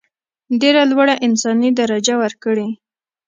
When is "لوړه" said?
0.91-1.15